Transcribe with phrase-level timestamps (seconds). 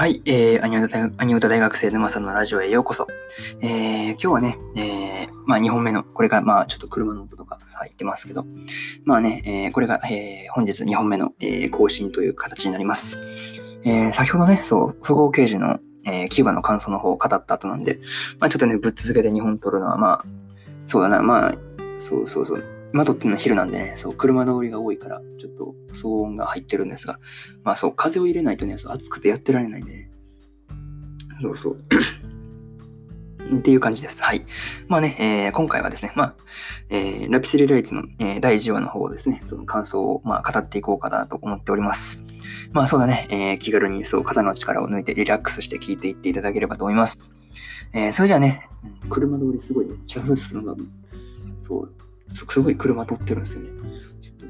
[0.00, 3.06] はい、えー、アニオタ大学生沼さんのラジオへようこそ。
[3.60, 8.46] えー、今日はね、えー、まあ2本目の、これがまあちょっと車の音とか入ってますけど、
[9.04, 13.22] まあね、えー、これが、えー、本日2本目の、えー、更新という形になります。
[13.84, 17.98] えー、先ほどね、そう、符号掲示の、えー、キューバの感想の方を語った後なんで、
[18.38, 20.24] まあちょっとね、ぶっ続けて2本撮るのは、まあ、
[20.86, 21.54] そうだな、まあ、
[21.98, 22.79] そうそうそう。
[22.92, 27.18] 今撮ってるのは昼なんでね、そう、車通りが多いから、ちょっと騒音が入ってるんですが、
[27.62, 30.10] まあそう、風を入れないとね、そう暑くてやってられないんでね。
[31.40, 31.78] そうそう。
[33.58, 34.22] っていう感じです。
[34.22, 34.44] はい。
[34.86, 36.34] まあね、えー、今回はですね、まあ、
[36.88, 42.24] えー、ラピスリライツの、えー、第1話の方ですね、その感想を、まあ、語っていこうかなと思っております。
[42.72, 47.32] まあそうだね、えー、気軽にそう、肩の力を抜いてリラックスして聞いていっていただければと思います。
[47.92, 48.68] えー、それじゃあね、
[49.08, 50.76] 車通りすごいめっちゃ風すのが、
[51.58, 51.92] そう、
[52.34, 53.70] すごい車通ってるんですよね。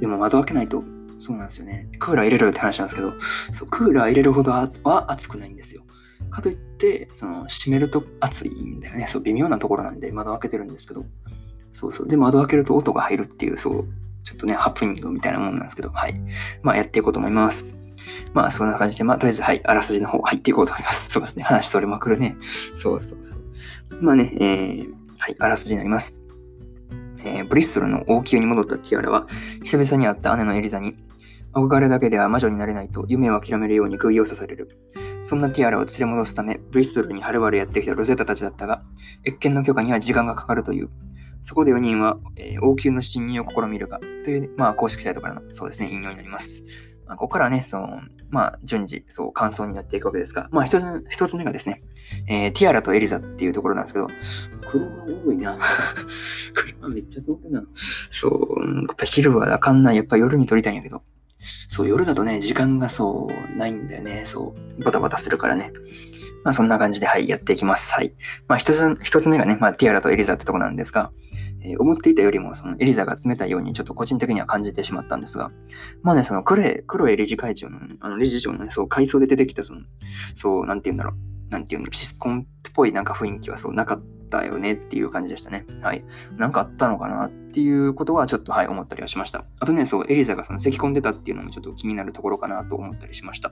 [0.00, 0.82] でも窓開けないと、
[1.18, 1.88] そうなんですよね。
[1.98, 3.12] クーラー入れるって話なんですけど、
[3.52, 4.70] そうクーラー入れるほどは
[5.12, 5.82] 暑くないんですよ。
[6.30, 9.06] かといって、その閉めると暑いんだよね。
[9.08, 11.04] そう、微妙なところなんで窓開けてるんですけど、
[11.72, 12.08] そうそう。
[12.08, 13.84] で、窓開けると音が入るっていう、そう、
[14.24, 16.20] ちょっとね、ハプニングみたいなもんなんですけど、はい。
[16.62, 17.76] まあ、やっていこうと思います。
[18.32, 21.10] まあ、そんな感じで、まあ、とりあえず、はい、あらすじの方入っていこうと思います。
[21.10, 21.42] そうですね。
[21.42, 22.36] 話それまくるね。
[22.74, 24.02] そうそうそう。
[24.02, 26.22] まあね、えー、はい、あらすじになります。
[27.24, 29.26] えー、ブリストルの王宮に戻ったティアラは、
[29.62, 30.96] 久々に会った姉のエリザに、
[31.52, 34.68] 憧れだけでは魔女になれないと夢を諦めるように釘を刺される。
[35.22, 38.82] そんなティアラを連れ戻すため、ブリストルにはるばるやってきたロゼッタたちだったが、
[39.26, 40.88] 謁見の許可には時間がかかるという。
[41.42, 46.64] そこで4人は、えー、王宮の侵入を試みるが、という、まあ、公式サイトからの、そうですね、引用になります。
[47.10, 51.82] まあ、ここからね、その、まあ、順次、そう、感想になっていくわけですが、まあ、一つ、一つ目がですね、
[52.28, 54.06] えー、ティアラとエリザっていうところなんですけど、
[54.70, 54.86] 車
[55.26, 55.58] 多いな。
[56.54, 57.64] 車めっちゃ通るな。
[58.12, 59.96] そう、やっぱ昼はあかんない。
[59.96, 61.02] やっぱ夜に撮りたいんやけど。
[61.68, 64.22] そう、夜だとね、時間がそう、ないんだよね。
[64.24, 65.72] そう、バタバタするからね。
[66.44, 67.92] まあ、そんな感じで、はい、やっていきます。
[67.92, 68.14] はい。
[68.46, 71.10] まあ、一つ、一つ目がね、まあ、ティアラとエリザってとこなんですが、
[71.62, 75.50] えー、思っていたよりもそのエリザが冷たいようにちょっと個人的には感じてしまったんですが、
[76.02, 79.82] まあね、その黒い、黒い理事会長の、あの理事長のね、そう、階層で出てきたその、
[80.34, 85.66] そう、なんて言うんだろう、なんて言うの、シスコンっぽいなんか雰囲気はそうなかったよねっていう感じでしたね。
[85.82, 86.04] はい。
[86.36, 89.44] なんかあったのかなっていうことはちょっとはい思ったりはしました。
[89.58, 93.50] あとね、そう、エリザがその咳込んでたっていうのもちょっと気になるところかなと思ったりしました。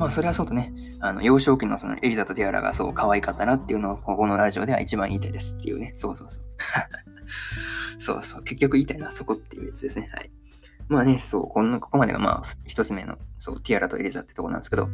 [0.00, 5.92] まあ、それはそうとね、あの幼少期のそのエリザとティアラがそう可愛かったなっていうのをここのラジオでは一番言いたいですっていうね。
[5.96, 6.44] そうそうそう。
[8.00, 8.42] そうそう。
[8.42, 10.08] 結局言いたいのはそこっていうやつですね。
[10.14, 10.30] はい。
[10.90, 14.88] まあね、そう、こんな、ここまでがまあ、一つ目の、そう、ティアラとエリザってとこなんですけど、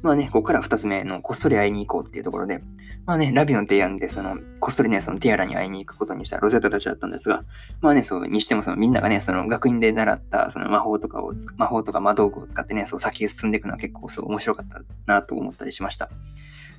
[0.00, 2.60] まあね、ここから二つ目のこっそり会いに行こうっていうところで、
[3.04, 7.42] まあね、ラビの提案で、その、こっそりね、そのティアラに会いに行くことにしたロゼッタたちだったんですが、
[7.80, 14.82] まあね、そう、にしてもそのみんながね、その学院で習ったその魔法とかを、魔法とか魔道具を使ってね、そう、先へ進んでいくのは結構そう、面白かった
[15.12, 16.10] なと思ったりしました。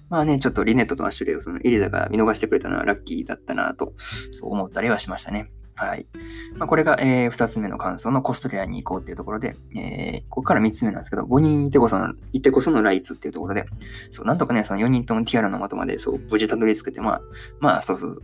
[0.09, 3.93] まあね、ちょっとリネットとアシュレイをそのエリザが見逃してくれたのはラッキーだったなと、
[4.31, 5.51] そう思ったりはしましたね。
[5.87, 6.05] はい。
[6.57, 13.65] まあ、これが、えー、2つ目の感想のコストリアに行こうっていうところで、えー、ここから3つ目なんですけど、5人いてこその、いてこそのライツっていうところで、
[14.11, 17.21] そう、なんとかね、その4人ともティアラの的まで、そう、無事たどり着けて、まあ、
[17.59, 18.23] まあ、そうそうそう。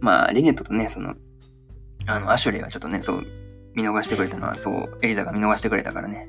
[0.00, 1.14] まあ、リネットとね、その、
[2.06, 3.24] あの、アシュレイはちょっとね、そう、
[3.74, 6.28] 見逃してくれたのは、そう、エリザが見逃してくれたからね。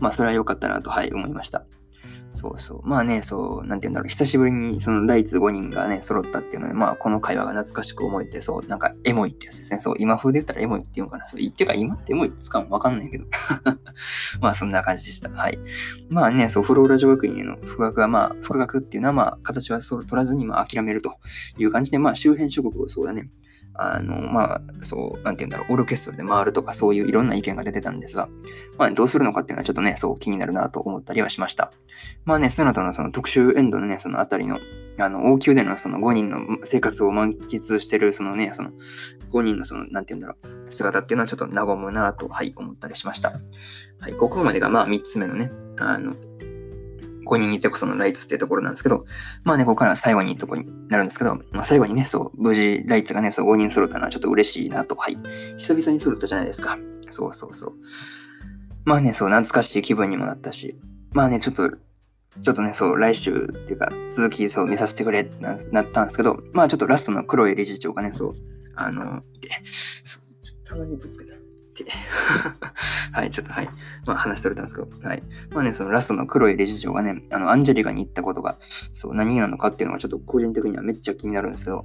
[0.00, 1.64] まあ、それは良かったなと、はい、思いました。
[2.42, 2.80] そうそう。
[2.82, 4.08] まあね、そう、なんて言うんだろう。
[4.08, 9.78] 久しぶりにそのライツ5人がね、揃ったっていうので、まあこの会話が懐かしく思えて、そう、なんかエモいってやつですね。
[9.78, 11.28] そう、今風で言ったらエモいって言うのかな。
[11.28, 13.26] そう、言ってか今ってエモいって使うのわかんないけど。
[14.42, 15.30] まあそんな感じでした。
[15.30, 15.58] はい。
[16.10, 21.18] まあね、そう、フローラ女学院への復学はまあ、復学っていうのはまあ、形は取らずにまあ諦めると
[21.58, 23.30] いう感じで、まあ周辺諸国をそうだね、
[23.74, 28.28] あの、まあ、そう、なんて言うんだろう、オーケストラで回るとか、そういういろんな意見が出てたんですが、
[28.78, 31.72] まあ、どうするのかっていうのはちょっとね、そう気になるなと思ったりはしました。
[32.24, 34.60] まあね、その後のその特集エンドのね、そのあたりの、
[34.98, 38.70] あの、王宮でのその5人の生活を満喫してる、そのね、その
[39.32, 40.36] 5人のその、なんて言うんだろ
[40.66, 43.40] う、姿っていうのはちょっと和むなと、はい、思ったりしました。
[44.00, 46.12] はい、ここまでがまあ3つ目のね、あの、
[47.26, 49.04] 5人いてこそのライツってところなんですけど、
[49.44, 55.16] まあね、ここから最後にいいとこになるんですけど、まあ最後にね、そう、無事ライツがね、そう5人揃ったのはちょっと嬉しいなと、はい。
[55.58, 56.78] 久々に揃ったじゃないですか。
[57.10, 57.72] そうそうそう。
[58.84, 60.78] まあね、そう、懐かしい気分にもなったし、
[61.12, 61.70] まあね、ちょっと、
[62.42, 68.34] ちょっとね、そう、来週っていうか、続きそう見させてくれってなったんですけど、まあちょっとラストの黒い理事長がね、そう、
[68.74, 69.50] あの、いて、
[70.64, 71.34] たまにぶつけた。
[71.72, 71.86] て。
[73.12, 73.68] はい、ちょっとはい。
[74.06, 75.22] まあ話しとれたんですけど、はい。
[75.52, 78.56] まあね、そのラストの黒い理事長がね、あの、アンジェリカに行ったことが、
[78.92, 81.84] そう、何なのかっていうのがちょっと個人的にはめっちゃ気になるんですけど、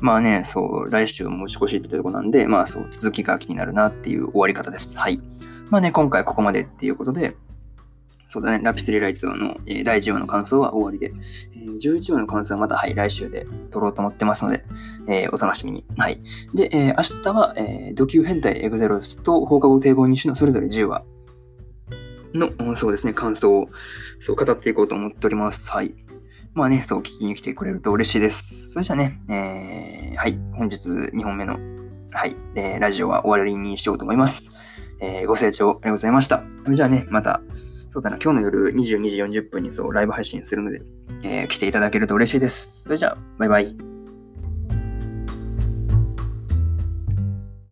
[0.00, 4.96] まあね、そう、来週持ち越しってとこなんで、まあそう、続きが気になるなっていう終わり方です。
[4.96, 5.20] はい。
[5.70, 7.36] まあね、今回ここまでっていうことで、
[8.28, 11.12] そうだね、ラピスリライツの、えー、第1話の感想は終わりで、
[11.56, 14.64] えー、11話の感想はまた、はい、来週で撮ろうと思ってますので、
[15.06, 15.86] えー、お楽しみに。
[15.96, 16.20] はい。
[16.54, 21.04] で、えー、明日は、えー、ド級変態エグゼロスと放課後堤防2種のそれぞれ10話
[22.34, 23.68] の、そうですね、感想を
[24.20, 25.70] そう語っていこうと思っております。
[25.70, 25.94] はい。
[26.52, 28.72] まあね、そう聞きに来てくれると嬉しいです。
[28.72, 31.58] それじゃあね、えー、はい、本日2本目の、
[32.10, 34.50] はい、えー、ラジオは終わりにしようと思います。
[35.00, 36.42] えー、ご清聴ありがとうございました。
[36.64, 37.40] それじゃあね、また、
[37.90, 40.82] そうだな、今日の夜22時40分にそうライブ配信するので、
[41.22, 42.82] えー、来ていただけると嬉しいです。
[42.84, 43.97] それじゃあ、バイバイ。